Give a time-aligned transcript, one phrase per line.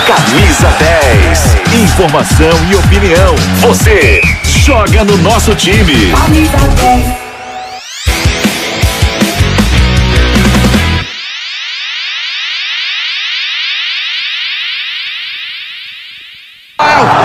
[0.00, 1.56] Camisa 10.
[1.82, 3.34] Informação e opinião.
[3.60, 6.12] Você joga no nosso time.
[6.12, 7.22] Camisa 10.
[16.76, 17.21] Partiu,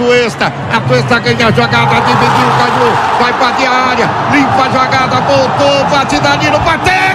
[0.00, 4.10] Vem com a Tuesta, a Tuesta ganha a jogada, dividiu, caiu, vai pra de área,
[4.32, 7.09] limpa a jogada, voltou, bate Danilo, bateu!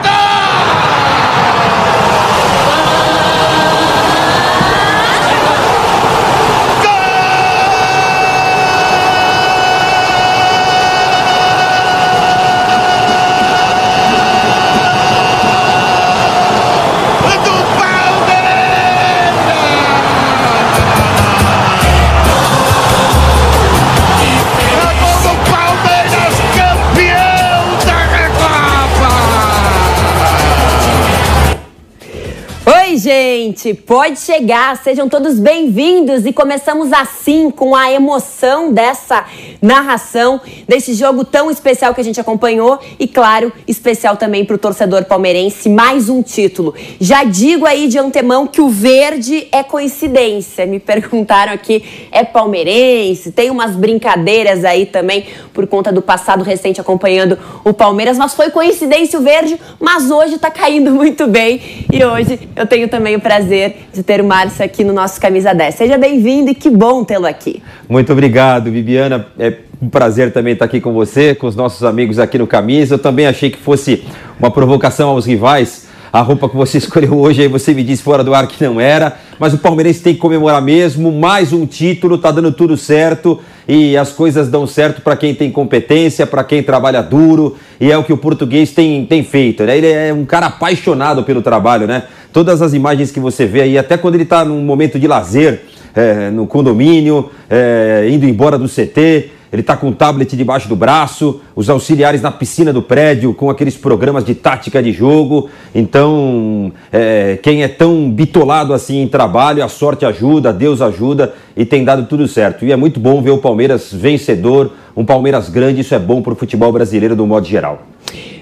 [33.45, 33.73] Gente!
[33.75, 39.23] Pode chegar, sejam todos bem-vindos e começamos assim com a emoção dessa
[39.61, 44.59] narração desse jogo tão especial que a gente acompanhou e, claro, especial também para o
[44.59, 46.73] torcedor palmeirense, mais um título.
[47.00, 50.66] Já digo aí de antemão que o verde é coincidência.
[50.66, 53.31] Me perguntaram aqui, é palmeirense?
[53.31, 58.50] Tem umas brincadeiras aí também por conta do passado recente acompanhando o Palmeiras, mas foi
[58.50, 61.61] coincidência o verde, mas hoje tá caindo muito bem
[61.91, 65.53] e hoje eu tenho também o prazer de ter o Márcio aqui no nosso Camisa
[65.53, 65.75] 10.
[65.75, 67.62] Seja bem-vindo e que bom tê-lo aqui.
[67.90, 69.28] Muito obrigado, Bibiana.
[69.38, 72.96] É um prazer também estar aqui com você, com os nossos amigos aqui no Camisa.
[72.96, 74.03] Eu também achei que fosse
[74.40, 75.84] uma provocação aos rivais.
[76.15, 78.79] A roupa que você escolheu hoje, aí você me disse fora do ar que não
[78.79, 79.17] era.
[79.37, 81.11] Mas o Palmeirense tem que comemorar mesmo.
[81.11, 83.41] Mais um título, tá dando tudo certo.
[83.67, 87.57] E as coisas dão certo para quem tem competência, para quem trabalha duro.
[87.81, 89.65] E é o que o português tem, tem feito.
[89.65, 89.77] Né?
[89.77, 92.03] Ele é um cara apaixonado pelo trabalho, né?
[92.31, 95.63] Todas as imagens que você vê aí, até quando ele está num momento de lazer,
[95.93, 99.31] é, no condomínio, é, indo embora do CT.
[99.55, 103.49] Ele está com o tablet debaixo do braço, os auxiliares na piscina do prédio, com
[103.49, 105.49] aqueles programas de tática de jogo.
[105.73, 111.63] Então, é, quem é tão bitolado assim em trabalho, a sorte ajuda, Deus ajuda e
[111.66, 112.66] tem dado tudo certo.
[112.66, 116.34] E é muito bom ver o Palmeiras vencedor, um Palmeiras grande, isso é bom para
[116.34, 117.81] o futebol brasileiro do modo geral.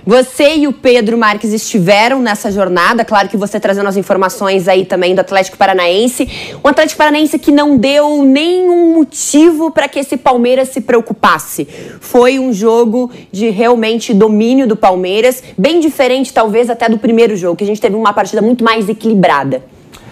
[0.05, 4.83] Você e o Pedro Marques estiveram nessa jornada, claro que você trazendo as informações aí
[4.83, 6.27] também do Atlético Paranaense.
[6.61, 11.65] Um Atlético Paranaense que não deu nenhum motivo para que esse Palmeiras se preocupasse.
[12.01, 17.55] Foi um jogo de realmente domínio do Palmeiras, bem diferente talvez até do primeiro jogo,
[17.55, 19.63] que a gente teve uma partida muito mais equilibrada.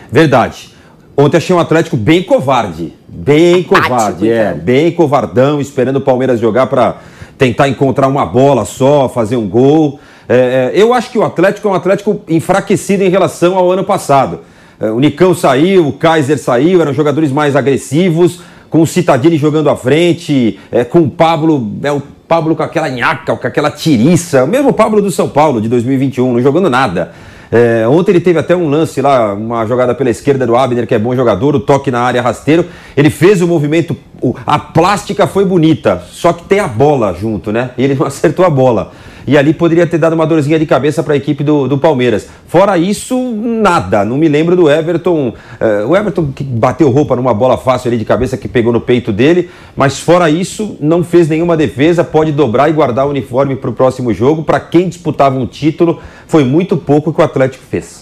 [0.09, 0.69] Verdade.
[1.17, 2.93] Ontem achei um Atlético bem covarde.
[3.09, 4.53] Bem covarde, é.
[4.53, 7.01] Bem covardão, esperando o Palmeiras jogar para
[7.41, 9.99] tentar encontrar uma bola só, fazer um gol.
[10.29, 14.41] É, eu acho que o Atlético é um Atlético enfraquecido em relação ao ano passado.
[14.79, 19.75] o Nicão saiu, o Kaiser saiu, eram jogadores mais agressivos, com o Citadini jogando à
[19.75, 24.47] frente, é, com o Pablo, é, o Pablo com aquela nhaca, com aquela tiriça, o
[24.47, 27.11] mesmo Pablo do São Paulo de 2021, não jogando nada.
[27.51, 30.95] É, ontem ele teve até um lance lá, uma jogada pela esquerda do Abner, que
[30.95, 32.65] é bom jogador, o toque na área rasteiro.
[32.95, 33.97] Ele fez o movimento,
[34.45, 37.71] a plástica foi bonita, só que tem a bola junto, né?
[37.77, 38.91] E ele não acertou a bola
[39.25, 42.27] e ali poderia ter dado uma dorzinha de cabeça para a equipe do, do, Palmeiras.
[42.47, 44.03] Fora isso, nada.
[44.05, 45.29] Não me lembro do Everton.
[45.29, 48.81] Uh, o Everton que bateu roupa numa bola fácil ali de cabeça que pegou no
[48.81, 52.03] peito dele, mas fora isso, não fez nenhuma defesa.
[52.03, 54.43] Pode dobrar e guardar o uniforme para o próximo jogo.
[54.43, 58.00] Para quem disputava um título, foi muito pouco que o Atlético fez.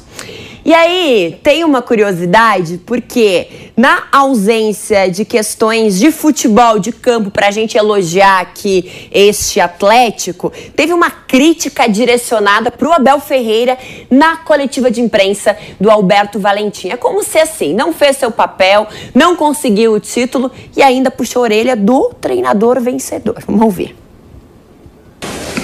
[0.70, 7.48] E aí, tem uma curiosidade, porque na ausência de questões de futebol, de campo, para
[7.48, 13.80] a gente elogiar aqui este Atlético, teve uma crítica direcionada para o Abel Ferreira
[14.12, 16.90] na coletiva de imprensa do Alberto Valentim.
[16.90, 21.42] É como se assim, não fez seu papel, não conseguiu o título e ainda puxou
[21.42, 23.42] a orelha do treinador vencedor.
[23.48, 23.96] Vamos ouvir.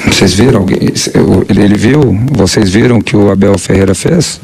[0.07, 0.65] Vocês viram?
[1.47, 2.01] Ele viu?
[2.31, 4.41] Vocês viram o que o Abel Ferreira fez?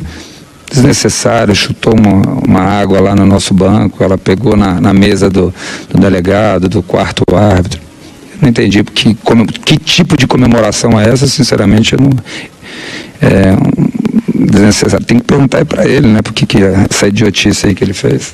[0.71, 5.53] Desnecessário, chutou uma, uma, água lá no nosso banco, ela pegou na, na mesa do,
[5.89, 7.81] do, delegado, do quarto árbitro.
[8.41, 12.09] não entendi que, como, que tipo de comemoração é essa, sinceramente, eu não.
[13.21, 13.55] É
[14.51, 15.05] desnecessário.
[15.05, 18.33] Tem que perguntar para ele, né, por que, que essa idiotice aí que ele fez.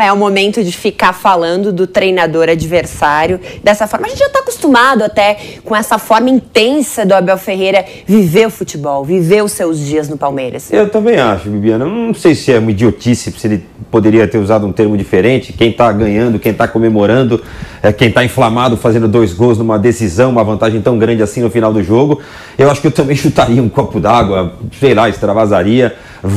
[0.00, 4.06] É o momento de ficar falando do treinador adversário dessa forma.
[4.06, 8.50] A gente já está acostumado até com essa forma intensa do Abel Ferreira viver o
[8.50, 10.72] futebol, viver os seus dias no Palmeiras.
[10.72, 11.84] Eu também acho, Bibiana.
[11.84, 15.52] Não sei se é uma idiotice, se ele poderia ter usado um termo diferente.
[15.52, 17.42] Quem está ganhando, quem está comemorando,
[17.82, 21.50] é, quem está inflamado fazendo dois gols numa decisão, uma vantagem tão grande assim no
[21.50, 22.20] final do jogo.
[22.56, 25.94] Eu acho que eu também chutaria um copo d'água, sei lá, extravasaria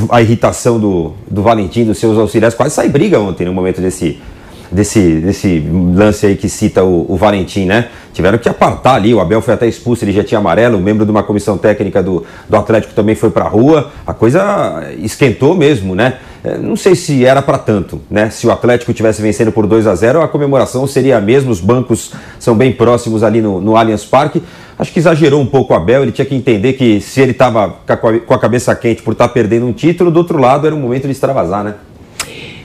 [0.10, 2.56] a irritação do, do Valentim, dos seus auxiliares.
[2.56, 4.20] Quase sai briga ontem no momento desse,
[4.72, 5.60] desse, desse
[5.94, 7.90] lance aí que cita o, o, Valentim, né?
[8.14, 11.06] Tiveram que apartar ali, o Abel foi até expulso, ele já tinha amarelo, um membro
[11.06, 15.94] de uma comissão técnica do, do Atlético também foi pra rua, a coisa esquentou mesmo,
[15.94, 16.18] né?
[16.44, 18.30] É, não sei se era para tanto, né?
[18.30, 21.62] Se o Atlético tivesse vencendo por 2 a 0 a comemoração seria a mesma, os
[21.62, 24.42] bancos são bem próximos ali no, no Allianz Parque,
[24.80, 27.76] acho que exagerou um pouco o Abel, ele tinha que entender que se ele estava
[28.26, 30.80] com a cabeça quente por estar tá perdendo um título, do outro lado era um
[30.80, 31.76] momento de extravasar, né?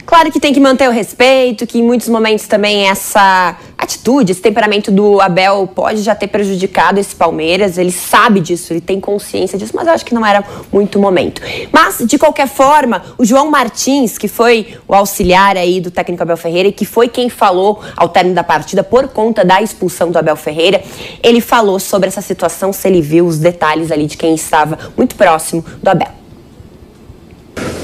[0.06, 4.40] Claro que tem que manter o respeito, que em muitos momentos também essa atitude, esse
[4.40, 7.76] temperamento do Abel pode já ter prejudicado esse Palmeiras.
[7.76, 11.42] Ele sabe disso, ele tem consciência disso, mas eu acho que não era muito momento.
[11.72, 16.36] Mas, de qualquer forma, o João Martins, que foi o auxiliar aí do técnico Abel
[16.36, 20.18] Ferreira e que foi quem falou ao término da partida por conta da expulsão do
[20.18, 20.82] Abel Ferreira,
[21.20, 25.16] ele falou sobre essa situação, se ele viu os detalhes ali de quem estava muito
[25.16, 26.25] próximo do Abel.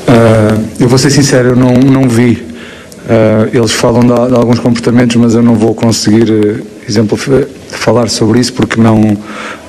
[0.08, 2.52] Uh, eu vou ser sincero, eu não, não vi.
[3.02, 7.18] Uh, eles falam de, de, alguns comportamentos, mas eu não vou conseguir, uh, exemplo,
[7.68, 9.16] falar sobre isso porque não,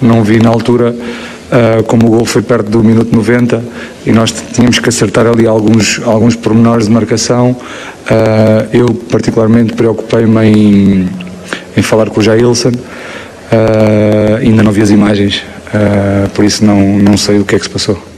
[0.01, 0.91] não vi na altura.
[0.91, 3.63] Uh, como o gol foi perto do minuto 90
[4.05, 7.55] e nós tínhamos que acertar ali alguns, alguns pormenores de marcação,
[8.71, 11.09] eu particularmente preocupei-me em,
[11.77, 12.71] em falar com o Jailson,
[14.41, 15.43] ainda não vi as imagens,
[16.33, 18.12] por isso não, não sei o que é que se passou.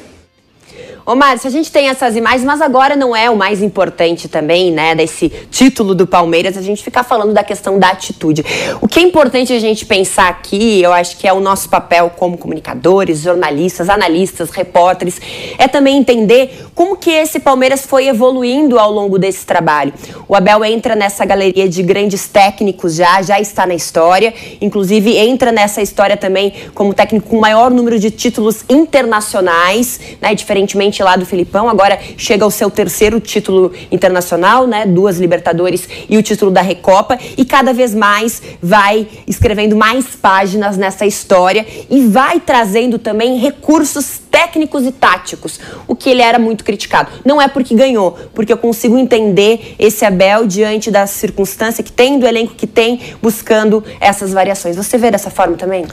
[1.08, 4.72] Ô, Márcio, a gente tem essas imagens, mas agora não é o mais importante também,
[4.72, 8.44] né, desse título do Palmeiras, a gente ficar falando da questão da atitude.
[8.82, 12.10] O que é importante a gente pensar aqui, eu acho que é o nosso papel
[12.18, 15.22] como comunicadores, jornalistas, analistas, repórteres,
[15.60, 19.94] é também entender como que esse Palmeiras foi evoluindo ao longo desse trabalho.
[20.28, 25.52] O Abel entra nessa galeria de grandes técnicos já, já está na história, inclusive entra
[25.52, 31.26] nessa história também como técnico com maior número de títulos internacionais, né, diferentemente lá do
[31.26, 34.86] Filipão, agora chega ao seu terceiro título internacional, né?
[34.86, 40.78] Duas Libertadores e o título da Recopa, e cada vez mais vai escrevendo mais páginas
[40.78, 46.64] nessa história e vai trazendo também recursos técnicos e táticos, o que ele era muito
[46.64, 47.10] criticado.
[47.24, 52.20] Não é porque ganhou, porque eu consigo entender esse Abel diante da circunstância que tem,
[52.20, 54.76] do elenco que tem, buscando essas variações.
[54.76, 55.86] Você vê dessa forma também?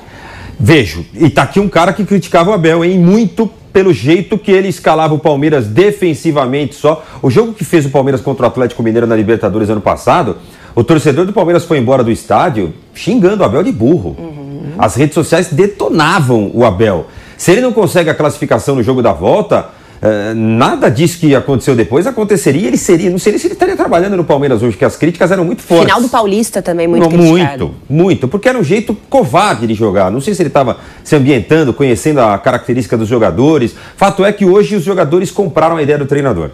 [0.59, 1.07] Vejo.
[1.15, 2.99] E tá aqui um cara que criticava o Abel, hein?
[2.99, 7.05] Muito pelo jeito que ele escalava o Palmeiras defensivamente só.
[7.23, 10.37] O jogo que fez o Palmeiras contra o Atlético Mineiro na Libertadores ano passado,
[10.75, 14.17] o torcedor do Palmeiras foi embora do estádio xingando o Abel de burro.
[14.19, 14.75] Uhum.
[14.79, 17.07] As redes sociais detonavam o Abel.
[17.37, 19.71] Se ele não consegue a classificação no jogo da volta,
[20.03, 24.17] Uh, nada disso que aconteceu depois aconteceria, ele seria, não sei se ele estaria trabalhando
[24.17, 25.87] no Palmeiras hoje, que as críticas eram muito fortes.
[25.87, 30.11] Final do Paulista também muito não, Muito, muito, porque era um jeito covarde de jogar.
[30.11, 33.77] Não sei se ele estava se ambientando, conhecendo a característica dos jogadores.
[33.97, 36.51] Fato é que hoje os jogadores compraram a ideia do treinador.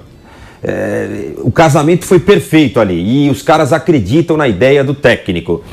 [0.63, 5.65] É, o casamento foi perfeito ali e os caras acreditam na ideia do técnico.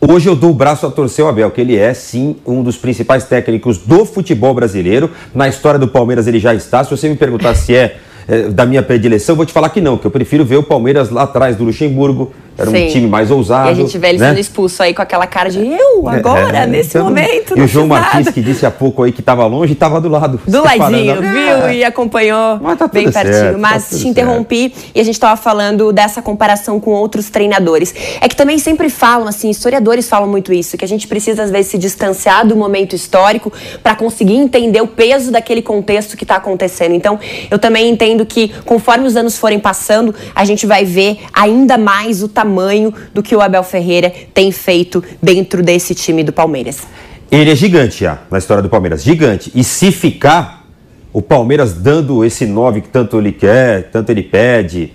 [0.00, 2.76] Hoje eu dou o braço a torcer o Abel, que ele é sim um dos
[2.76, 5.10] principais técnicos do futebol brasileiro.
[5.34, 6.84] Na história do Palmeiras ele já está.
[6.84, 7.96] Se você me perguntar se é,
[8.28, 10.62] é da minha predileção, eu vou te falar que não, que eu prefiro ver o
[10.62, 12.86] Palmeiras lá atrás do Luxemburgo, era Sim.
[12.86, 13.68] um time mais ousado.
[13.68, 14.30] E a gente vê ele né?
[14.30, 17.56] sendo expulso aí com aquela cara de eu, agora, é, nesse então, momento.
[17.56, 20.40] E o João Martins, que disse há pouco aí que estava longe, estava do lado.
[20.48, 21.70] Do ladinho, viu?
[21.70, 23.32] E acompanhou Mas tá bem pertinho.
[23.32, 24.90] Certo, tá Mas tá te interrompi certo.
[24.92, 27.94] e a gente estava falando dessa comparação com outros treinadores.
[28.20, 31.52] É que também sempre falam, assim, historiadores falam muito isso, que a gente precisa às
[31.52, 33.52] vezes se distanciar do momento histórico
[33.84, 36.92] para conseguir entender o peso daquele contexto que está acontecendo.
[36.92, 41.78] Então, eu também entendo que conforme os anos forem passando, a gente vai ver ainda
[41.78, 46.32] mais o tamanho tamanho do que o Abel Ferreira tem feito dentro desse time do
[46.32, 46.82] Palmeiras.
[47.30, 49.52] Ele é gigante já na história do Palmeiras, gigante.
[49.54, 50.66] E se ficar,
[51.12, 54.94] o Palmeiras dando esse 9 que tanto ele quer, tanto ele pede,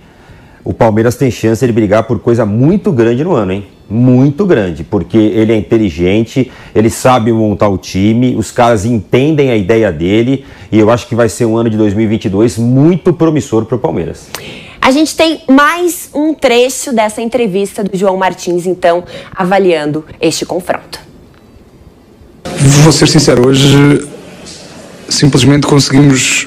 [0.64, 3.66] o Palmeiras tem chance de brigar por coisa muito grande no ano, hein?
[3.88, 9.56] Muito grande, porque ele é inteligente, ele sabe montar o time, os caras entendem a
[9.56, 13.76] ideia dele e eu acho que vai ser um ano de 2022 muito promissor para
[13.76, 14.30] o Palmeiras.
[14.84, 19.02] A gente tem mais um trecho dessa entrevista do João Martins, então,
[19.34, 21.00] avaliando este confronto.
[22.82, 24.06] Vou ser sincero, hoje
[25.08, 26.46] simplesmente conseguimos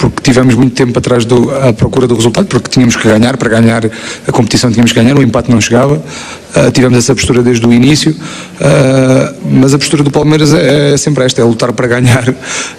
[0.00, 3.50] porque tivemos muito tempo atrás do, à procura do resultado, porque tínhamos que ganhar, para
[3.50, 3.84] ganhar
[4.26, 7.70] a competição tínhamos que ganhar, o empate não chegava, uh, tivemos essa postura desde o
[7.72, 12.34] início, uh, mas a postura do Palmeiras é, é, sempre esta, é lutar para ganhar,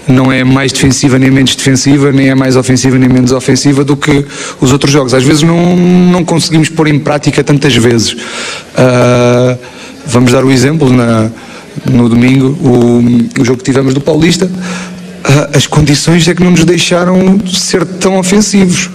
[0.08, 3.96] não é mais defensiva nem menos defensiva, nem é mais ofensiva nem menos ofensiva do
[3.96, 4.26] que
[4.60, 8.14] os outros jogos, às vezes não, não conseguimos pôr em prática tantas vezes.
[8.14, 9.60] Uh,
[10.08, 11.30] vamos dar o exemplo na
[11.86, 14.50] no domingo, o, o jogo que tivemos do Paulista,
[15.54, 18.90] as condições é que não nos deixaram ser tão ofensivos.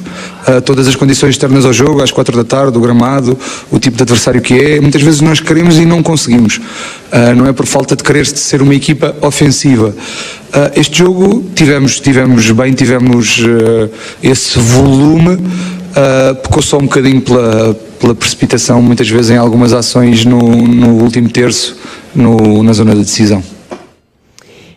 [0.48, 3.38] Uh, todas as condições externas ao jogo, às quatro da tarde, o gramado,
[3.70, 6.56] o tipo de adversário que é, muitas vezes nós queremos e não conseguimos.
[6.58, 9.94] Uh, não é por falta de querer ser uma equipa ofensiva.
[10.74, 13.42] Este jogo tivemos, tivemos bem, tivemos
[14.22, 15.38] esse volume,
[16.42, 21.28] pecou só um bocadinho pela, pela precipitação, muitas vezes em algumas ações no, no último
[21.28, 21.76] terço,
[22.14, 23.42] no, na zona da decisão.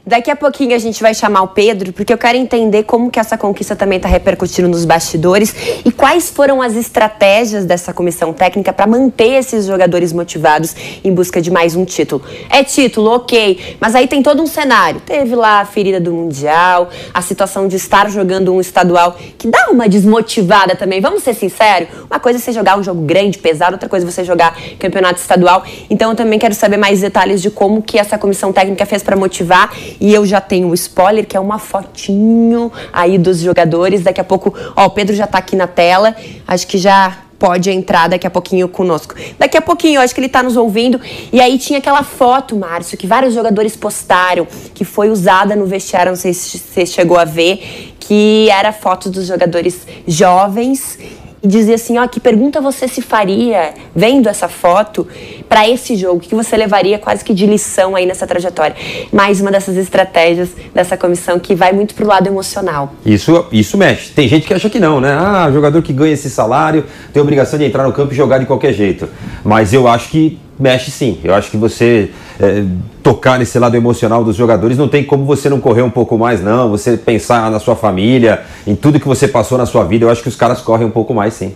[0.06, 3.20] Daqui a pouquinho a gente vai chamar o Pedro, porque eu quero entender como que
[3.20, 5.53] essa conquista também está repercutindo nos bastidores
[5.84, 11.41] e quais foram as estratégias dessa comissão técnica para manter esses jogadores motivados em busca
[11.41, 12.24] de mais um título.
[12.50, 15.01] É título, ok, mas aí tem todo um cenário.
[15.01, 19.68] Teve lá a ferida do Mundial, a situação de estar jogando um estadual que dá
[19.70, 21.01] uma desmotivada também.
[21.01, 21.89] Vamos ser sinceros?
[22.10, 25.20] Uma coisa é você jogar um jogo grande, pesado, outra coisa é você jogar campeonato
[25.20, 25.63] estadual.
[25.89, 29.18] Então eu também quero saber mais detalhes de como que essa comissão técnica fez para
[29.18, 34.03] motivar e eu já tenho o spoiler, que é uma fotinho aí dos jogadores.
[34.03, 36.15] Daqui a pouco, ó, o Pedro já tá aqui na tela.
[36.48, 39.15] Acho que já pode entrar daqui a pouquinho conosco.
[39.39, 41.00] Daqui a pouquinho, acho que ele está nos ouvindo.
[41.31, 46.12] E aí tinha aquela foto, Márcio, que vários jogadores postaram, que foi usada no vestiário,
[46.12, 50.98] não sei se você chegou a ver, que era foto dos jogadores jovens
[51.41, 55.08] e dizer assim, ó, que pergunta você se faria vendo essa foto
[55.48, 56.17] para esse jogo?
[56.17, 58.75] O que você levaria quase que de lição aí nessa trajetória?
[59.12, 62.93] Mais uma dessas estratégias dessa comissão que vai muito pro lado emocional.
[63.05, 64.12] Isso, isso mexe.
[64.12, 65.12] Tem gente que acha que não, né?
[65.12, 68.38] Ah, jogador que ganha esse salário tem a obrigação de entrar no campo e jogar
[68.38, 69.08] de qualquer jeito.
[69.43, 71.19] Mas eu acho que mexe sim.
[71.24, 72.63] Eu acho que você é,
[73.03, 76.41] tocar nesse lado emocional dos jogadores não tem como você não correr um pouco mais,
[76.41, 76.69] não.
[76.69, 80.05] Você pensar na sua família, em tudo que você passou na sua vida.
[80.05, 81.53] Eu acho que os caras correm um pouco mais sim.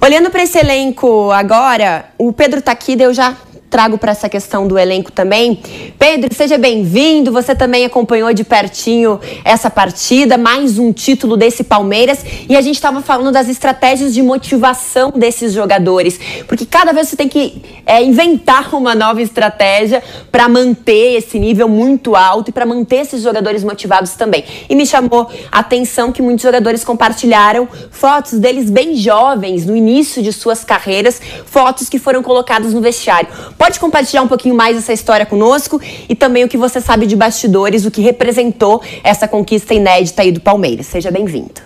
[0.00, 3.36] Olhando para esse elenco agora, o Pedro aqui, eu já
[3.72, 5.58] trago para essa questão do elenco também.
[5.98, 7.32] Pedro, seja bem-vindo.
[7.32, 12.22] Você também acompanhou de pertinho essa partida, mais um título desse Palmeiras.
[12.50, 17.16] E a gente estava falando das estratégias de motivação desses jogadores, porque cada vez você
[17.16, 22.66] tem que é, inventar uma nova estratégia para manter esse nível muito alto e para
[22.66, 24.44] manter esses jogadores motivados também.
[24.68, 30.22] E me chamou a atenção que muitos jogadores compartilharam fotos deles bem jovens, no início
[30.22, 33.28] de suas carreiras, fotos que foram colocadas no vestiário.
[33.62, 37.14] Pode compartilhar um pouquinho mais essa história conosco e também o que você sabe de
[37.14, 40.86] bastidores, o que representou essa conquista inédita aí do Palmeiras.
[40.86, 41.60] Seja bem-vindo.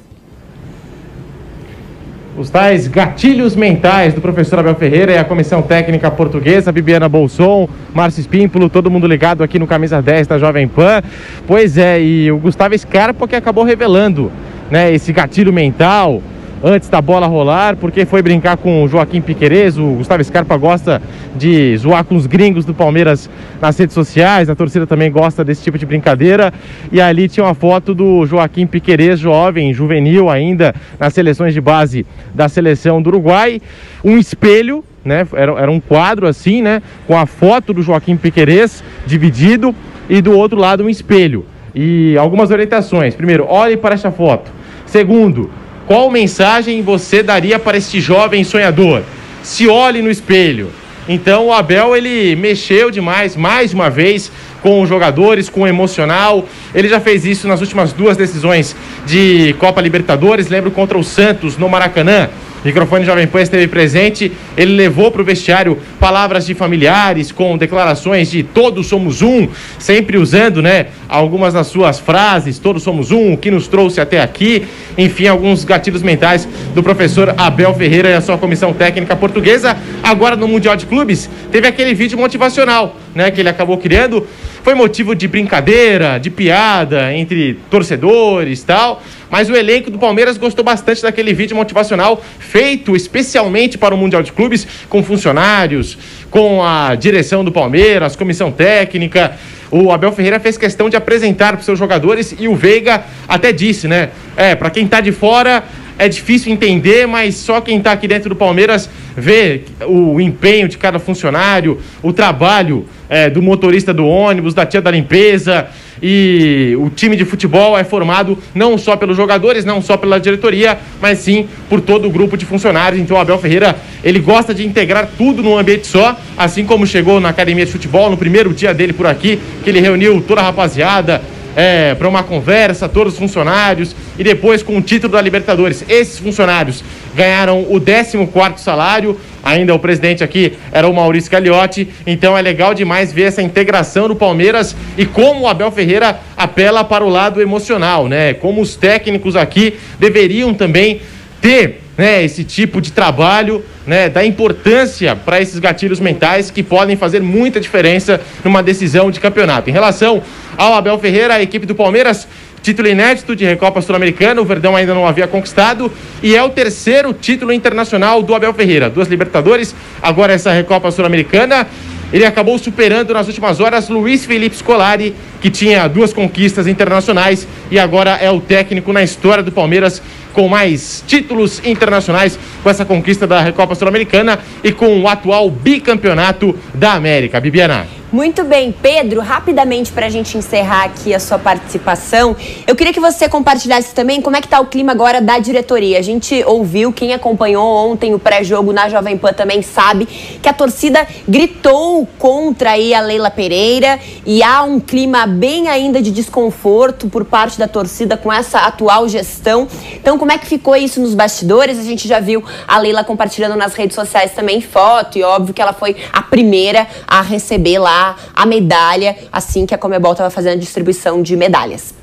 [2.36, 7.66] os tais gatilhos mentais do professor Abel Ferreira e a comissão técnica portuguesa, Bibiana Bolson,
[7.94, 11.02] Márcio Espímpolo, todo mundo ligado aqui no Camisa 10 da Jovem Pan.
[11.46, 14.30] Pois é, e o Gustavo Scarpa que acabou revelando
[14.70, 16.20] né, esse gatilho mental,
[16.62, 19.78] antes da bola rolar, porque foi brincar com o Joaquim Piquerez.
[19.78, 21.00] O Gustavo Scarpa gosta
[21.36, 25.62] de zoar com os gringos do Palmeiras nas redes sociais, a torcida também gosta desse
[25.62, 26.52] tipo de brincadeira.
[26.90, 32.06] E ali tinha uma foto do Joaquim Piquerez, jovem, juvenil ainda, nas seleções de base
[32.34, 33.60] da seleção do Uruguai.
[34.04, 35.26] Um espelho né?
[35.32, 36.82] Era, era, um quadro assim, né?
[37.06, 39.72] Com a foto do Joaquim Piquerez dividido
[40.10, 41.46] e do outro lado um espelho.
[41.72, 43.14] E algumas orientações.
[43.14, 44.50] Primeiro, olhe para esta foto.
[44.84, 45.50] Segundo,
[45.86, 49.02] qual mensagem você daria para este jovem sonhador?
[49.42, 50.70] Se olhe no espelho.
[51.08, 54.30] Então o Abel ele mexeu demais, mais uma vez,
[54.62, 56.44] com os jogadores, com o emocional.
[56.74, 58.74] Ele já fez isso nas últimas duas decisões
[59.06, 60.48] de Copa Libertadores.
[60.48, 62.28] Lembro contra o Santos no Maracanã
[62.64, 64.32] microfone Jovem Pan esteve presente.
[64.56, 69.48] Ele levou para o vestiário palavras de familiares com declarações de todos somos um,
[69.78, 74.20] sempre usando, né, algumas das suas frases, todos somos um, o que nos trouxe até
[74.20, 74.66] aqui.
[74.96, 79.76] Enfim, alguns gatilhos mentais do professor Abel Ferreira e a sua comissão técnica portuguesa.
[80.02, 84.26] Agora no Mundial de Clubes, teve aquele vídeo motivacional, né, que ele acabou criando.
[84.66, 89.00] Foi motivo de brincadeira, de piada entre torcedores tal.
[89.30, 94.24] Mas o elenco do Palmeiras gostou bastante daquele vídeo motivacional feito especialmente para o Mundial
[94.24, 95.96] de Clubes, com funcionários,
[96.32, 99.36] com a direção do Palmeiras, comissão técnica.
[99.70, 103.52] O Abel Ferreira fez questão de apresentar para os seus jogadores e o Veiga até
[103.52, 104.10] disse, né?
[104.36, 105.62] É, para quem está de fora
[105.98, 110.76] é difícil entender, mas só quem está aqui dentro do Palmeiras vê o empenho de
[110.76, 115.68] cada funcionário, o trabalho é, do motorista do ônibus, da tia da limpeza.
[116.02, 120.78] E o time de futebol é formado não só pelos jogadores, não só pela diretoria,
[121.00, 123.00] mas sim por todo o grupo de funcionários.
[123.00, 127.18] Então o Abel Ferreira, ele gosta de integrar tudo num ambiente só, assim como chegou
[127.18, 130.44] na academia de futebol, no primeiro dia dele por aqui, que ele reuniu toda a
[130.44, 131.22] rapaziada,
[131.56, 135.82] é, para uma conversa, todos os funcionários, e depois com o título da Libertadores.
[135.88, 136.84] Esses funcionários
[137.14, 142.74] ganharam o 14 salário, ainda o presidente aqui era o Maurício Gagliotti, então é legal
[142.74, 147.40] demais ver essa integração do Palmeiras e como o Abel Ferreira apela para o lado
[147.40, 148.34] emocional, né?
[148.34, 151.00] Como os técnicos aqui deveriam também
[151.40, 156.96] ter né, esse tipo de trabalho, né, da importância para esses gatilhos mentais que podem
[156.96, 159.70] fazer muita diferença numa decisão de campeonato.
[159.70, 160.22] Em relação
[160.56, 162.28] ao Abel Ferreira, a equipe do Palmeiras,
[162.62, 165.90] título inédito de Recopa Sul-Americana, o Verdão ainda não havia conquistado
[166.22, 168.90] e é o terceiro título internacional do Abel Ferreira.
[168.90, 171.66] Duas Libertadores, agora essa Recopa Sul-Americana.
[172.12, 177.78] Ele acabou superando nas últimas horas Luiz Felipe Scolari, que tinha duas conquistas internacionais e
[177.78, 180.00] agora é o técnico na história do Palmeiras
[180.32, 186.56] com mais títulos internacionais com essa conquista da Recopa Sul-Americana e com o atual bicampeonato
[186.74, 187.40] da América.
[187.40, 187.86] Bibiana.
[188.16, 192.34] Muito bem, Pedro, rapidamente para a gente encerrar aqui a sua participação,
[192.66, 195.98] eu queria que você compartilhasse também como é que está o clima agora da diretoria.
[195.98, 200.54] A gente ouviu, quem acompanhou ontem o pré-jogo na Jovem Pan também sabe que a
[200.54, 207.10] torcida gritou contra aí a Leila Pereira e há um clima bem ainda de desconforto
[207.10, 209.68] por parte da torcida com essa atual gestão.
[209.92, 211.78] Então, como é que ficou isso nos bastidores?
[211.78, 215.60] A gente já viu a Leila compartilhando nas redes sociais também foto e óbvio que
[215.60, 220.54] ela foi a primeira a receber lá a medalha assim que a Comebol estava fazendo
[220.54, 221.94] a distribuição de medalhas.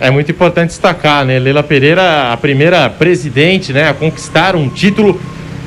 [0.00, 1.40] É muito importante destacar, né?
[1.40, 5.20] Leila Pereira, a primeira presidente, né, a conquistar um título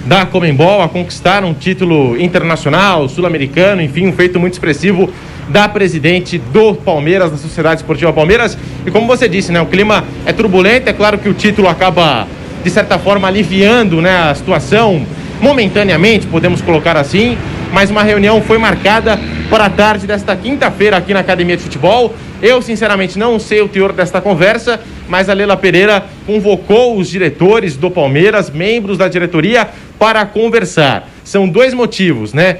[0.05, 5.11] da Comembol, a conquistar um título internacional, sul-americano, enfim, um feito muito expressivo
[5.49, 8.57] da presidente do Palmeiras, da Sociedade Esportiva Palmeiras.
[8.85, 12.25] E como você disse, né, o clima é turbulento, é claro que o título acaba
[12.63, 15.05] de certa forma aliviando, né, a situação
[15.41, 17.37] momentaneamente, podemos colocar assim,
[17.71, 22.13] mas uma reunião foi marcada para a tarde desta quinta-feira aqui na Academia de Futebol.
[22.41, 27.75] Eu, sinceramente, não sei o teor desta conversa, mas a Leila Pereira convocou os diretores
[27.75, 31.09] do Palmeiras, membros da diretoria, para conversar.
[31.23, 32.59] São dois motivos, né?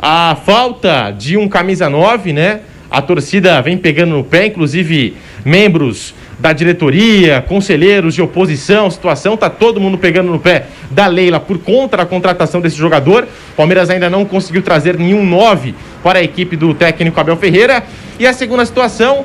[0.00, 2.60] A falta de um camisa 9, né?
[2.90, 9.48] A torcida vem pegando no pé, inclusive membros da diretoria, conselheiros de oposição, situação, tá
[9.48, 13.26] todo mundo pegando no pé da Leila por conta da contratação desse jogador.
[13.56, 17.82] Palmeiras ainda não conseguiu trazer nenhum 9 para a equipe do técnico Abel Ferreira.
[18.18, 19.24] E a segunda situação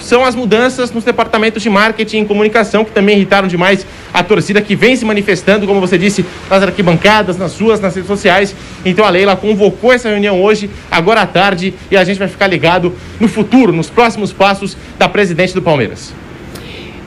[0.00, 4.60] são as mudanças nos departamentos de marketing e comunicação, que também irritaram demais a torcida
[4.60, 8.54] que vem se manifestando, como você disse, nas arquibancadas, nas suas, nas redes sociais.
[8.84, 12.48] Então a Leila convocou essa reunião hoje, agora à tarde, e a gente vai ficar
[12.48, 16.12] ligado no futuro, nos próximos passos da presidente do Palmeiras.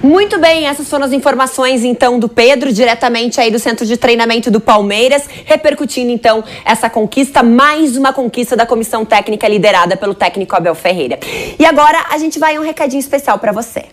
[0.05, 4.51] Muito bem, essas foram as informações então do Pedro, diretamente aí do centro de treinamento
[4.51, 10.55] do Palmeiras, repercutindo então essa conquista, mais uma conquista da comissão técnica liderada pelo técnico
[10.55, 11.17] Abel Ferreira.
[11.57, 13.85] E agora a gente vai um recadinho especial para você.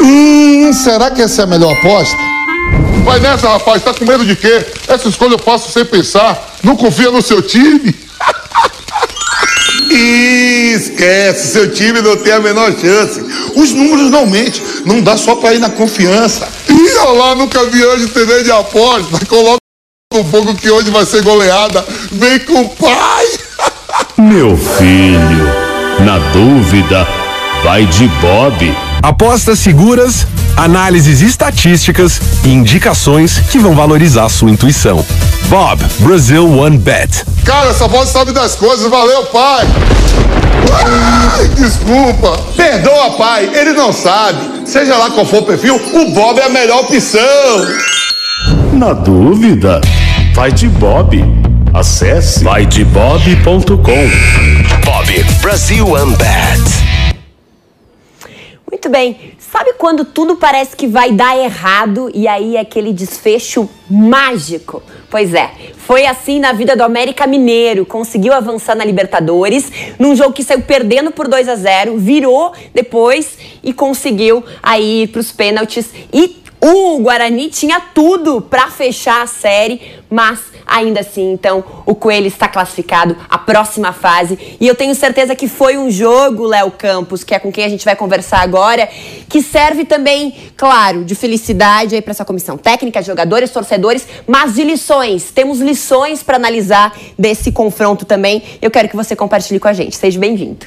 [0.00, 2.16] Hum, será que essa é a melhor aposta?
[3.04, 4.64] Vai nessa, rapaz, tá com medo de quê?
[4.86, 6.54] Essa escolha eu faço sem pensar.
[6.62, 7.92] Não confia no seu time?
[9.90, 13.20] Esquece, seu time não tem a menor chance.
[13.54, 16.48] Os números não mentem, não dá só pra ir na confiança.
[16.68, 19.24] Ih, olha lá, nunca vi hoje TV de aposta.
[19.26, 19.58] Coloca
[20.14, 21.84] um pouco que hoje vai ser goleada.
[22.12, 23.26] Vem com o pai.
[24.16, 27.06] Meu filho, na dúvida,
[27.62, 28.74] vai de Bob.
[29.02, 35.04] Apostas seguras, análises estatísticas e indicações que vão valorizar sua intuição.
[35.48, 37.24] Bob, Brazil One Bet.
[37.44, 38.90] Cara, essa voz sabe das coisas.
[38.90, 39.66] Valeu, pai.
[40.72, 42.38] Ai, desculpa.
[42.56, 43.50] Perdoa, pai.
[43.54, 44.66] Ele não sabe.
[44.66, 47.18] Seja lá qual for o perfil, o Bob é a melhor opção.
[48.72, 49.80] Na dúvida,
[50.34, 51.24] vai de Bob.
[51.72, 54.10] Acesse vaidebob.com.
[54.84, 56.97] Bob Brasil One Bet.
[58.88, 59.32] Muito bem.
[59.38, 64.82] Sabe quando tudo parece que vai dar errado e aí é aquele desfecho mágico?
[65.10, 67.84] Pois é, foi assim na vida do América Mineiro.
[67.84, 73.36] Conseguiu avançar na Libertadores, num jogo que saiu perdendo por 2 a 0 virou depois
[73.62, 75.90] e conseguiu aí ir para os pênaltis.
[76.10, 82.26] E o Guarani tinha tudo para fechar a série, mas ainda assim, então, o Coelho
[82.26, 84.56] está classificado à próxima fase.
[84.60, 87.68] E eu tenho certeza que foi um jogo, Léo Campos, que é com quem a
[87.68, 88.88] gente vai conversar agora,
[89.28, 94.64] que serve também, claro, de felicidade aí para essa comissão técnica, jogadores, torcedores, mas de
[94.64, 95.30] lições.
[95.30, 98.42] Temos lições para analisar desse confronto também.
[98.60, 99.96] Eu quero que você compartilhe com a gente.
[99.96, 100.66] Seja bem-vindo.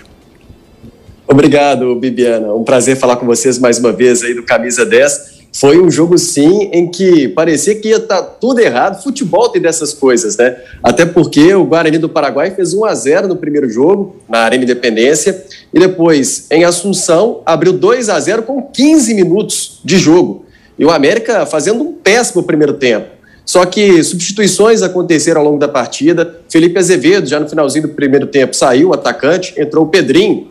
[1.27, 2.53] Obrigado, Bibiana.
[2.53, 6.17] Um prazer falar com vocês mais uma vez aí do Camisa 10 foi um jogo,
[6.17, 9.03] sim, em que parecia que ia estar tá tudo errado.
[9.03, 10.55] Futebol tem dessas coisas, né?
[10.81, 14.63] Até porque o Guarani do Paraguai fez 1 a 0 no primeiro jogo, na Arena
[14.63, 20.45] Independência, e depois, em Assunção, abriu 2 a 0 com 15 minutos de jogo.
[20.79, 23.07] E o América fazendo um péssimo primeiro tempo.
[23.45, 26.39] Só que substituições aconteceram ao longo da partida.
[26.47, 30.47] Felipe Azevedo, já no finalzinho do primeiro tempo, saiu, o atacante, entrou o Pedrinho,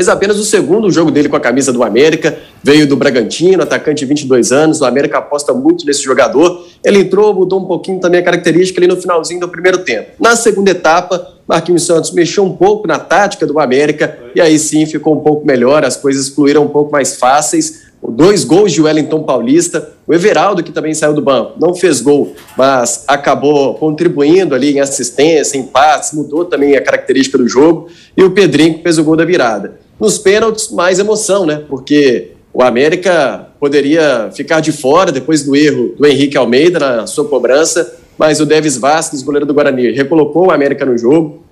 [0.00, 3.98] Fez apenas o segundo jogo dele com a camisa do América, veio do Bragantino, atacante
[3.98, 4.80] de 22 anos.
[4.80, 6.64] O América aposta muito nesse jogador.
[6.82, 10.12] Ele entrou, mudou um pouquinho também a característica ali no finalzinho do primeiro tempo.
[10.18, 14.86] Na segunda etapa, Marquinhos Santos mexeu um pouco na tática do América e aí sim
[14.86, 17.90] ficou um pouco melhor, as coisas fluíram um pouco mais fáceis.
[18.02, 22.34] Dois gols de Wellington Paulista, o Everaldo, que também saiu do banco, não fez gol,
[22.56, 28.24] mas acabou contribuindo ali em assistência, em passes, mudou também a característica do jogo, e
[28.24, 29.89] o Pedrinho que fez o gol da virada.
[30.00, 31.62] Nos pênaltis, mais emoção, né?
[31.68, 37.26] Porque o América poderia ficar de fora depois do erro do Henrique Almeida na sua
[37.26, 41.42] cobrança, mas o Devis Vasquez, goleiro do Guarani, recolocou o América no jogo.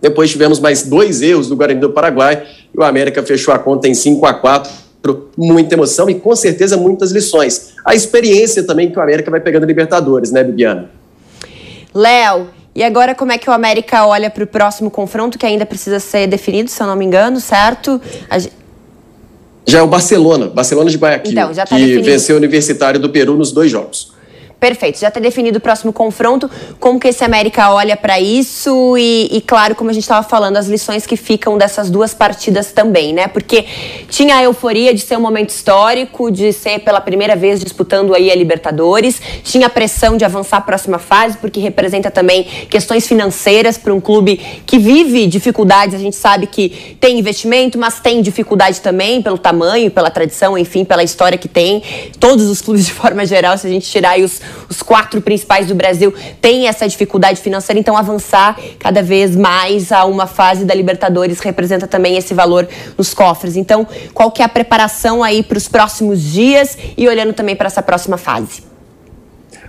[0.00, 3.88] Depois tivemos mais dois erros do Guarani do Paraguai e o América fechou a conta
[3.88, 4.82] em 5 a 4
[5.36, 7.74] muita emoção e com certeza muitas lições.
[7.84, 10.90] A experiência também que o América vai pegando Libertadores, né, Bibiana?
[11.92, 15.66] Léo, e agora como é que o América olha para o próximo confronto que ainda
[15.66, 18.00] precisa ser definido, se eu não me engano, certo?
[18.30, 18.38] A...
[19.66, 22.04] Já é o Barcelona, Barcelona de Guayaquil, então, tá que definido.
[22.04, 24.12] venceu o Universitário do Peru nos dois jogos.
[24.62, 26.48] Perfeito, já está definido o próximo confronto.
[26.78, 28.96] Como que esse América olha para isso?
[28.96, 32.70] E, e, claro, como a gente estava falando, as lições que ficam dessas duas partidas
[32.70, 33.26] também, né?
[33.26, 33.64] Porque
[34.08, 38.30] tinha a euforia de ser um momento histórico, de ser pela primeira vez disputando aí
[38.30, 43.76] a Libertadores, tinha a pressão de avançar a próxima fase, porque representa também questões financeiras
[43.76, 45.96] para um clube que vive dificuldades.
[45.96, 50.84] A gente sabe que tem investimento, mas tem dificuldade também pelo tamanho, pela tradição, enfim,
[50.84, 51.82] pela história que tem.
[52.20, 55.66] Todos os clubes de forma geral, se a gente tirar aí os os quatro principais
[55.68, 60.74] do Brasil têm essa dificuldade financeira, então avançar cada vez mais a uma fase da
[60.74, 63.56] Libertadores representa também esse valor nos cofres.
[63.56, 67.66] Então, qual que é a preparação aí para os próximos dias e olhando também para
[67.66, 68.62] essa próxima fase?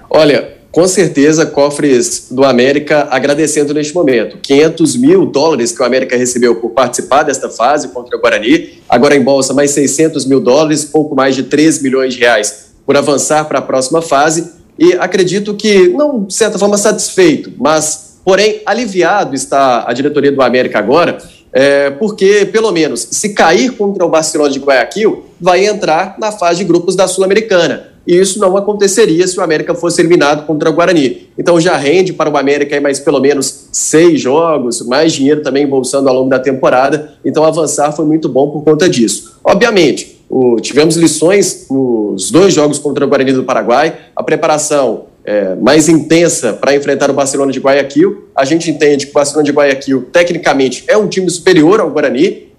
[0.09, 4.39] Olha, com certeza, cofres do América agradecendo neste momento.
[4.41, 8.81] 500 mil dólares que o América recebeu por participar desta fase contra o Guarani.
[8.89, 12.97] Agora em bolsa, mais 600 mil dólares, pouco mais de 3 milhões de reais por
[12.97, 18.61] avançar para a próxima fase e acredito que, não de certa forma, satisfeito, mas, porém,
[18.65, 21.17] aliviado está a diretoria do América agora,
[21.51, 26.59] é, porque, pelo menos, se cair contra o Barcelona de Guayaquil, vai entrar na fase
[26.59, 27.93] de grupos da Sul-Americana.
[28.05, 31.29] E isso não aconteceria se o América fosse eliminado contra o Guarani.
[31.37, 36.09] Então já rende para o América mais pelo menos seis jogos, mais dinheiro também embolsando
[36.09, 37.13] ao longo da temporada.
[37.23, 39.39] Então avançar foi muito bom por conta disso.
[39.43, 45.53] Obviamente, o, tivemos lições nos dois jogos contra o Guarani do Paraguai, a preparação é,
[45.53, 48.29] mais intensa para enfrentar o Barcelona de Guayaquil.
[48.35, 52.51] A gente entende que o Barcelona de Guayaquil, tecnicamente, é um time superior ao Guarani,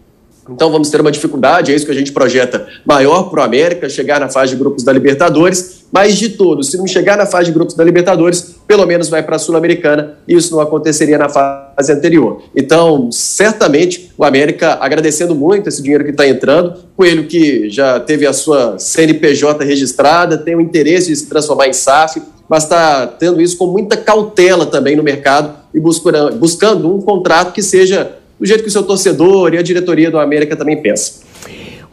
[0.48, 3.88] então vamos ter uma dificuldade, é isso que a gente projeta maior para o América,
[3.88, 7.46] chegar na fase de grupos da Libertadores, mas de todos, se não chegar na fase
[7.46, 11.28] de grupos da Libertadores, pelo menos vai para a Sul-Americana, e isso não aconteceria na
[11.28, 12.42] fase anterior.
[12.56, 18.26] Então, certamente, o América agradecendo muito esse dinheiro que está entrando, Coelho que já teve
[18.26, 23.40] a sua CNPJ registrada, tem o interesse de se transformar em SAF, mas está tendo
[23.40, 28.62] isso com muita cautela também no mercado e buscando um contrato que seja do jeito
[28.62, 31.23] que o seu torcedor e a diretoria do América também pensa.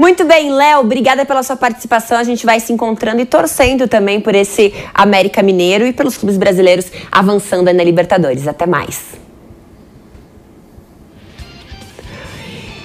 [0.01, 2.17] Muito bem, Léo, obrigada pela sua participação.
[2.17, 6.37] A gente vai se encontrando e torcendo também por esse América Mineiro e pelos clubes
[6.37, 8.47] brasileiros avançando aí na Libertadores.
[8.47, 8.99] Até mais.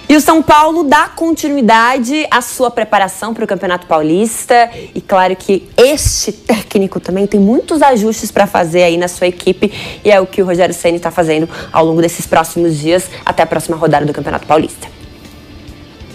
[0.07, 4.68] E o São Paulo dá continuidade à sua preparação para o Campeonato Paulista.
[4.94, 9.72] E claro que este técnico também tem muitos ajustes para fazer aí na sua equipe.
[10.05, 13.42] E é o que o Rogério Ceni está fazendo ao longo desses próximos dias, até
[13.42, 14.95] a próxima rodada do Campeonato Paulista.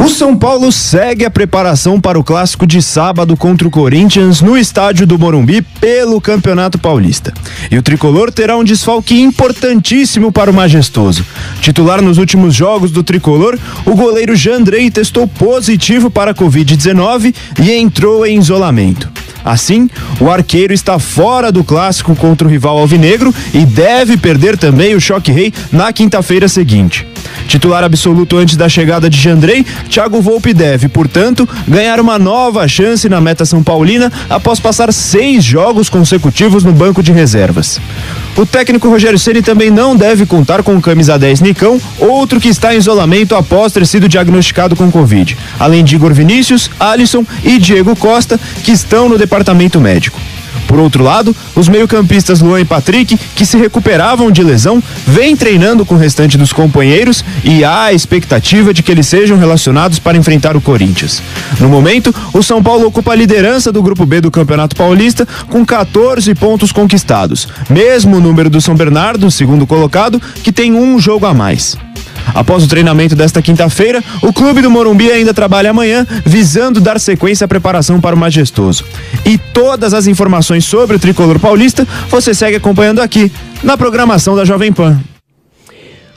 [0.03, 4.57] O São Paulo segue a preparação para o clássico de sábado contra o Corinthians no
[4.57, 7.31] estádio do Morumbi pelo Campeonato Paulista.
[7.69, 11.23] E o tricolor terá um desfalque importantíssimo para o majestoso.
[11.61, 17.71] Titular nos últimos jogos do tricolor, o goleiro Jandrei testou positivo para a Covid-19 e
[17.71, 19.07] entrou em isolamento.
[19.45, 19.87] Assim,
[20.19, 25.01] o arqueiro está fora do clássico contra o rival alvinegro e deve perder também o
[25.01, 27.10] choque rei na quinta-feira seguinte.
[27.47, 33.07] Titular absoluto antes da chegada de Jandrei, Thiago Volpe deve, portanto, ganhar uma nova chance
[33.09, 37.79] na meta São Paulina após passar seis jogos consecutivos no banco de reservas.
[38.37, 42.47] O técnico Rogério Ceni também não deve contar com o camisa 10 Nicão, outro que
[42.47, 47.57] está em isolamento após ter sido diagnosticado com Covid, além de Igor Vinícius, Alisson e
[47.57, 50.19] Diego Costa, que estão no departamento médico.
[50.71, 55.85] Por outro lado, os meio-campistas Luan e Patrick, que se recuperavam de lesão, vêm treinando
[55.85, 60.17] com o restante dos companheiros e há a expectativa de que eles sejam relacionados para
[60.17, 61.21] enfrentar o Corinthians.
[61.59, 65.65] No momento, o São Paulo ocupa a liderança do Grupo B do Campeonato Paulista com
[65.65, 71.33] 14 pontos conquistados, mesmo número do São Bernardo, segundo colocado, que tem um jogo a
[71.33, 71.75] mais.
[72.33, 77.45] Após o treinamento desta quinta-feira, o clube do Morumbi ainda trabalha amanhã, visando dar sequência
[77.45, 78.85] à preparação para o Majestoso.
[79.25, 83.31] E todas as informações sobre o tricolor paulista você segue acompanhando aqui,
[83.63, 84.99] na programação da Jovem Pan.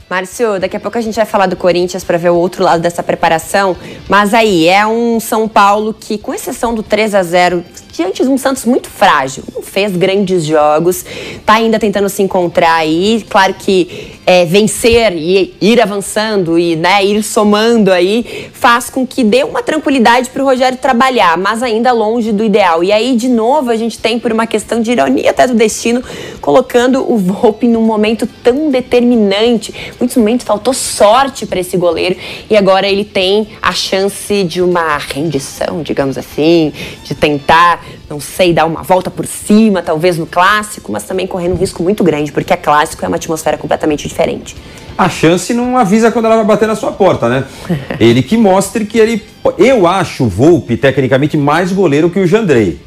[0.09, 2.79] Márcio, daqui a pouco a gente vai falar do Corinthians para ver o outro lado
[2.79, 3.75] dessa preparação.
[4.07, 7.63] Mas aí, é um São Paulo que, com exceção do 3 a 0
[7.95, 11.05] diante de um Santos muito frágil, não fez grandes jogos,
[11.45, 13.25] tá ainda tentando se encontrar aí.
[13.29, 19.23] Claro que é, vencer e ir avançando e né, ir somando aí faz com que
[19.23, 22.83] dê uma tranquilidade para o Rogério trabalhar, mas ainda longe do ideal.
[22.83, 26.03] E aí, de novo, a gente tem, por uma questão de ironia até do destino,
[26.41, 29.73] colocando o Volpe num momento tão determinante.
[29.99, 32.15] Muitos momentos faltou sorte para esse goleiro
[32.49, 38.53] e agora ele tem a chance de uma rendição, digamos assim, de tentar, não sei,
[38.53, 42.31] dar uma volta por cima, talvez no clássico, mas também correndo um risco muito grande,
[42.31, 44.55] porque a clássico é uma atmosfera completamente diferente diferente.
[44.97, 47.43] A chance não avisa quando ela vai bater na sua porta, né?
[47.99, 49.21] ele que mostre que ele.
[49.57, 52.79] Eu acho o Volpe, tecnicamente, mais goleiro que o Jandrei.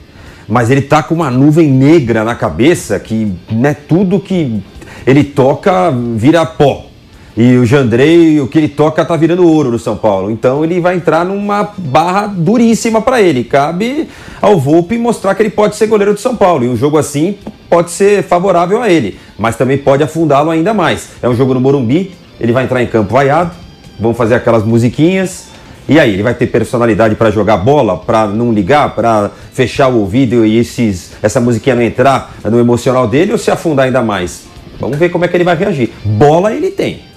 [0.48, 4.62] Mas ele tá com uma nuvem negra na cabeça que né, tudo que
[5.06, 6.86] ele toca vira pó.
[7.40, 10.28] E o Jandrei, o que ele toca tá virando ouro no São Paulo.
[10.28, 13.44] Então ele vai entrar numa barra duríssima para ele.
[13.44, 14.08] Cabe
[14.42, 16.64] ao Volpe mostrar que ele pode ser goleiro do São Paulo.
[16.64, 17.36] E um jogo assim
[17.70, 21.10] pode ser favorável a ele, mas também pode afundá-lo ainda mais.
[21.22, 23.52] É um jogo no Morumbi, ele vai entrar em campo vaiado,
[24.00, 25.46] vão fazer aquelas musiquinhas.
[25.88, 30.00] E aí, ele vai ter personalidade para jogar bola, para não ligar, para fechar o
[30.00, 34.42] ouvido e esses, essa musiquinha não entrar no emocional dele ou se afundar ainda mais?
[34.80, 35.92] Vamos ver como é que ele vai reagir.
[36.04, 37.07] Bola ele tem.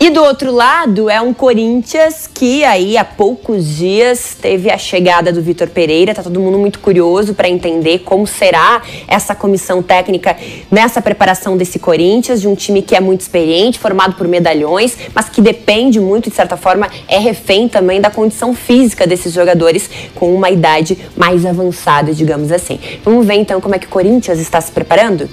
[0.00, 5.32] E do outro lado é um Corinthians que aí há poucos dias teve a chegada
[5.32, 6.14] do Vitor Pereira.
[6.14, 10.36] Tá todo mundo muito curioso para entender como será essa comissão técnica
[10.70, 15.28] nessa preparação desse Corinthians, de um time que é muito experiente, formado por medalhões, mas
[15.28, 20.32] que depende muito, de certa forma, é refém também da condição física desses jogadores com
[20.32, 22.78] uma idade mais avançada, digamos assim.
[23.04, 25.28] Vamos ver então como é que o Corinthians está se preparando?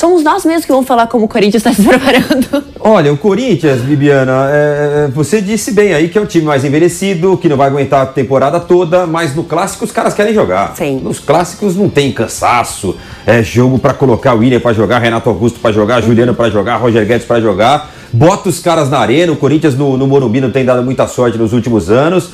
[0.00, 2.64] Somos nós mesmos que vamos falar como o Corinthians está se preparando.
[2.80, 7.36] Olha, o Corinthians, Bibiana, é, você disse bem aí que é um time mais envelhecido,
[7.36, 10.74] que não vai aguentar a temporada toda, mas no clássico os caras querem jogar.
[10.74, 11.00] Sim.
[11.00, 15.60] Nos clássicos não tem cansaço, é jogo para colocar o William para jogar, Renato Augusto
[15.60, 17.90] para jogar, Juliano para jogar, Roger Guedes para jogar.
[18.10, 21.36] Bota os caras na arena, o Corinthians no, no Morumbi não tem dado muita sorte
[21.36, 22.30] nos últimos anos.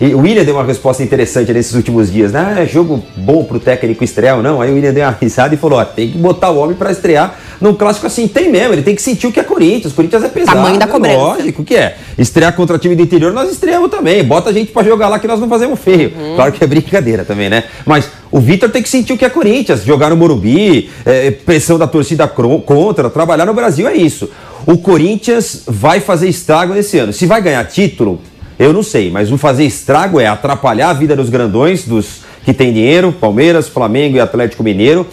[0.00, 2.54] E o William deu uma resposta interessante nesses últimos dias, né?
[2.56, 4.62] Ah, é jogo bom pro técnico estrear ou não?
[4.62, 6.90] Aí o William deu uma risada e falou: ó, tem que botar o homem para
[6.90, 8.26] estrear num clássico assim.
[8.26, 9.92] Tem mesmo, ele tem que sentir o que é Corinthians.
[9.92, 10.56] Corinthians é pesado.
[10.56, 11.16] Tamanho da é cobrança.
[11.16, 11.98] Lógico que é.
[12.16, 14.24] Estrear contra time do interior, nós estreamos também.
[14.24, 16.12] Bota a gente para jogar lá que nós não fazemos feio.
[16.34, 17.64] Claro que é brincadeira também, né?
[17.84, 21.78] Mas o Vitor tem que sentir o que é Corinthians, jogar no Morumbi, é, pressão
[21.78, 24.30] da torcida contra, trabalhar no Brasil é isso.
[24.66, 27.12] O Corinthians vai fazer estrago nesse ano.
[27.12, 28.20] Se vai ganhar título,
[28.60, 32.52] eu não sei, mas o fazer estrago é atrapalhar a vida dos grandões, dos que
[32.52, 35.06] têm dinheiro, Palmeiras, Flamengo e Atlético Mineiro.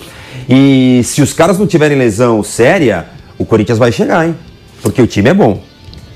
[0.50, 3.08] E se os caras não tiverem lesão séria,
[3.38, 4.36] o Corinthians vai chegar, hein?
[4.82, 5.62] Porque o time é bom.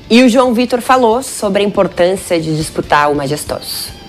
[0.09, 4.00] E o João Vitor falou sobre a importância de disputar o majestoso.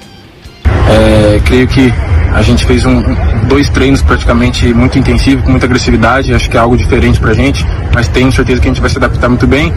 [0.93, 1.93] É, creio que
[2.35, 3.03] a gente fez um,
[3.47, 6.35] dois treinos praticamente muito intensivos, com muita agressividade.
[6.35, 8.99] Acho que é algo diferente pra gente, mas tenho certeza que a gente vai se
[8.99, 9.73] adaptar muito bem.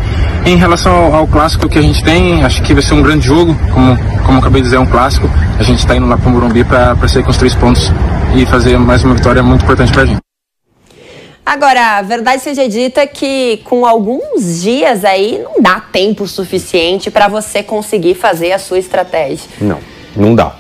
[0.46, 3.26] Em relação ao, ao clássico que a gente tem, acho que vai ser um grande
[3.26, 3.56] jogo.
[3.74, 5.30] Como, como acabei de dizer, é um clássico.
[5.60, 7.92] A gente está indo lá pro Morumbi pra pra sair com os três pontos
[8.36, 10.20] e fazer mais uma vitória muito importante pra gente.
[11.46, 17.28] Agora, a verdade seja dita que com alguns dias aí não dá tempo suficiente para
[17.28, 19.48] você conseguir fazer a sua estratégia.
[19.62, 19.78] Não,
[20.16, 20.56] não dá.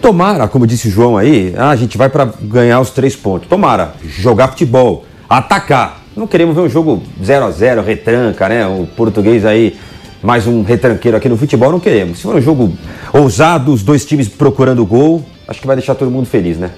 [0.00, 3.48] Tomara, como disse o João aí, ah, a gente vai para ganhar os três pontos.
[3.48, 6.00] Tomara, jogar futebol, atacar.
[6.16, 8.66] Não queremos ver um jogo 0 a 0 retranca, né?
[8.66, 9.76] O português aí,
[10.22, 12.16] mais um retranqueiro aqui no futebol, não queremos.
[12.16, 12.72] Se for um jogo
[13.12, 16.70] ousado, os dois times procurando gol, acho que vai deixar todo mundo feliz, né?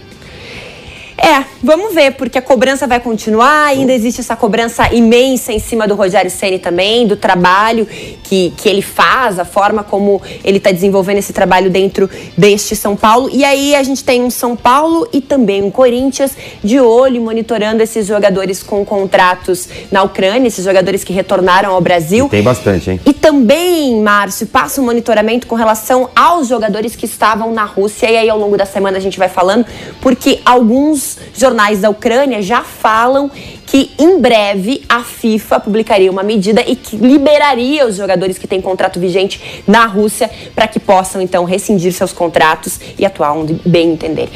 [1.64, 5.94] Vamos ver, porque a cobrança vai continuar, ainda existe essa cobrança imensa em cima do
[5.94, 7.86] Rogério Ceni também, do trabalho
[8.24, 12.96] que, que ele faz, a forma como ele está desenvolvendo esse trabalho dentro deste São
[12.96, 13.30] Paulo.
[13.32, 17.80] E aí a gente tem um São Paulo e também um Corinthians de olho, monitorando
[17.80, 22.28] esses jogadores com contratos na Ucrânia, esses jogadores que retornaram ao Brasil.
[22.28, 23.00] Tem bastante, hein?
[23.06, 28.10] E também, Márcio, passa um monitoramento com relação aos jogadores que estavam na Rússia.
[28.10, 29.64] E aí, ao longo da semana, a gente vai falando,
[30.00, 31.18] porque alguns
[31.52, 33.30] jornais da Ucrânia já falam
[33.66, 38.60] que em breve a FIFA publicaria uma medida e que liberaria os jogadores que têm
[38.60, 43.92] contrato vigente na Rússia para que possam, então, rescindir seus contratos e atuar onde bem
[43.92, 44.30] entender.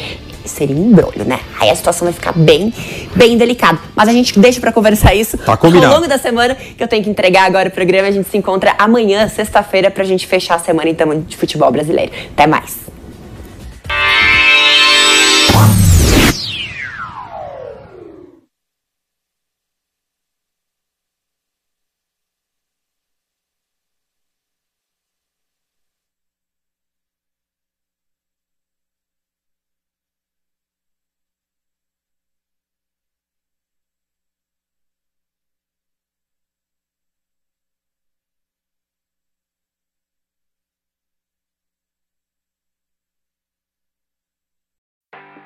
[0.44, 1.40] Seria um embrulho, né?
[1.58, 2.72] Aí a situação vai ficar bem,
[3.16, 3.80] bem delicada.
[3.96, 7.02] Mas a gente deixa para conversar isso Tá ao longo da semana, que eu tenho
[7.02, 8.08] que entregar agora o programa.
[8.08, 12.12] A gente se encontra amanhã, sexta-feira, pra gente fechar a semana então de futebol brasileiro.
[12.32, 12.95] Até mais.